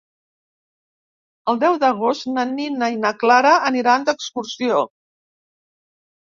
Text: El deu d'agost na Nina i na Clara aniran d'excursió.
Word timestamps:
El 1.53 1.59
deu 1.65 1.77
d'agost 1.83 2.27
na 2.39 2.47
Nina 2.55 2.91
i 2.95 2.99
na 3.05 3.13
Clara 3.27 3.55
aniran 3.71 4.11
d'excursió. 4.11 4.83